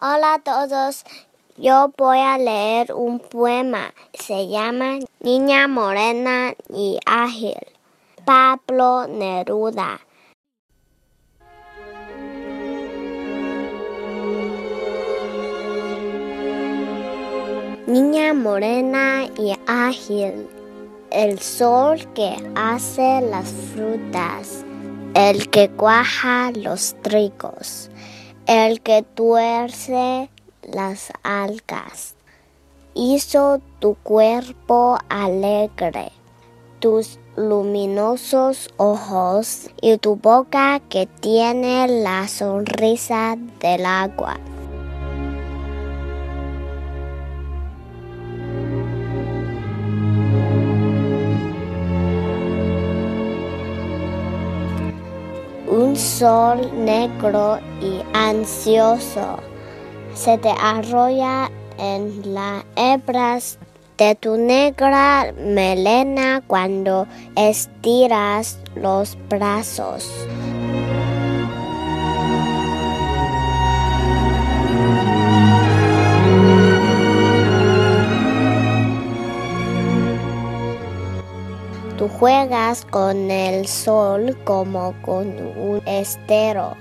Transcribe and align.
Hola 0.00 0.34
a 0.34 0.38
todos, 0.38 1.04
yo 1.56 1.92
voy 1.98 2.18
a 2.18 2.38
leer 2.38 2.92
un 2.94 3.18
poema. 3.18 3.92
Se 4.14 4.46
llama 4.46 5.00
Niña 5.18 5.66
Morena 5.66 6.54
y 6.72 7.00
Ágil. 7.04 7.58
Pablo 8.24 9.08
Neruda. 9.08 9.98
Niña 17.88 18.34
morena 18.34 19.24
y 19.36 19.56
ágil, 19.66 20.46
el 21.10 21.40
sol 21.40 22.06
que 22.14 22.36
hace 22.54 23.20
las 23.22 23.50
frutas, 23.74 24.64
el 25.14 25.50
que 25.50 25.68
cuaja 25.70 26.52
los 26.54 26.94
trigos 27.02 27.90
el 28.48 28.80
que 28.80 29.02
tuerce 29.02 30.30
las 30.62 31.12
algas. 31.22 32.16
Hizo 32.94 33.60
tu 33.78 33.94
cuerpo 33.94 34.98
alegre, 35.10 36.10
tus 36.80 37.20
luminosos 37.36 38.70
ojos 38.78 39.70
y 39.82 39.98
tu 39.98 40.16
boca 40.16 40.80
que 40.88 41.06
tiene 41.06 41.86
la 42.02 42.26
sonrisa 42.26 43.36
del 43.60 43.84
agua. 43.84 44.40
Un 55.70 55.96
sol 55.96 56.70
negro 56.84 57.58
y 57.80 58.00
ansioso 58.12 59.38
se 60.14 60.38
te 60.38 60.50
arrolla 60.50 61.50
en 61.78 62.34
las 62.34 62.64
hebras 62.76 63.58
de 63.96 64.14
tu 64.14 64.36
negra 64.36 65.32
melena 65.38 66.42
cuando 66.46 67.06
estiras 67.36 68.58
los 68.74 69.16
brazos. 69.28 70.08
Tú 81.98 82.06
juegas 82.06 82.84
con 82.84 83.28
el 83.28 83.66
sol 83.66 84.38
como 84.44 84.94
con 85.02 85.26
un 85.58 85.82
estero. 85.84 86.76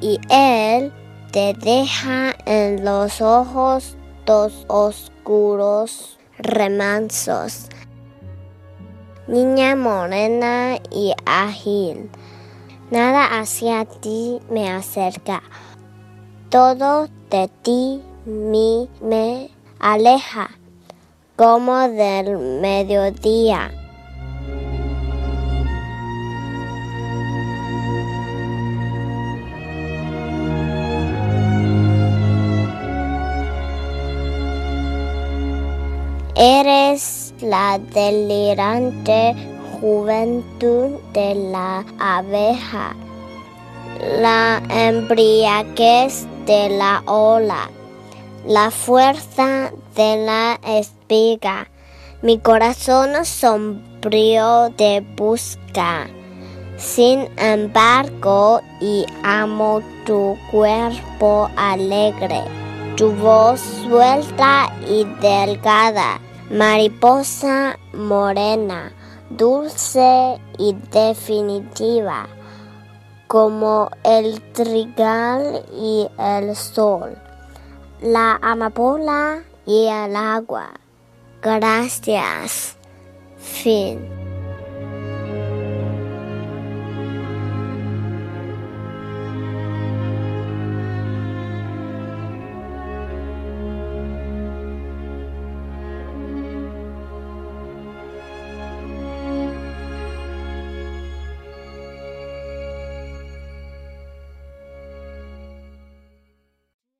Y 0.00 0.18
él 0.28 0.92
te 1.30 1.54
deja 1.54 2.34
en 2.44 2.84
los 2.84 3.20
ojos 3.20 3.96
dos 4.26 4.66
oscuros 4.66 6.18
remansos. 6.38 7.68
Niña 9.28 9.76
morena 9.76 10.80
y 10.90 11.14
ágil, 11.24 12.10
nada 12.90 13.38
hacia 13.38 13.84
ti 13.84 14.40
me 14.50 14.72
acerca, 14.72 15.40
todo 16.50 17.06
de 17.30 17.48
ti 17.62 18.02
me 19.00 19.50
aleja 19.78 20.50
como 21.42 21.88
del 21.88 22.38
mediodía. 22.38 23.72
Eres 36.36 37.34
la 37.40 37.80
delirante 37.92 39.34
juventud 39.80 40.90
de 41.12 41.34
la 41.34 41.84
abeja, 41.98 42.94
la 44.20 44.62
embriaguez 44.70 46.24
de 46.46 46.68
la 46.68 47.02
ola 47.06 47.68
la 48.46 48.70
fuerza 48.72 49.70
de 49.94 50.16
la 50.24 50.58
espiga. 50.64 51.68
Mi 52.22 52.38
corazón 52.38 53.24
sombrío 53.24 54.70
te 54.76 55.00
busca. 55.00 56.08
Sin 56.76 57.28
embargo, 57.36 58.60
y 58.80 59.06
amo 59.22 59.80
tu 60.04 60.36
cuerpo 60.50 61.48
alegre, 61.56 62.42
tu 62.96 63.12
voz 63.12 63.60
suelta 63.60 64.72
y 64.88 65.04
delgada, 65.20 66.20
mariposa 66.50 67.78
morena, 67.92 68.92
dulce 69.30 70.40
y 70.58 70.74
definitiva, 70.90 72.26
como 73.28 73.90
el 74.02 74.40
trigal 74.52 75.64
y 75.72 76.08
el 76.18 76.56
sol 76.56 77.16
la 78.02 78.38
amapola 78.42 79.42
y 79.64 79.86
el 79.86 80.16
agua. 80.16 80.70
Gracias. 81.40 82.76
Fin. 83.38 84.21